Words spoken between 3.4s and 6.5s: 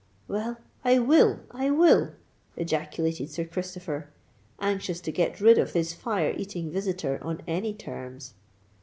Christopher, anxious to get rid of his fire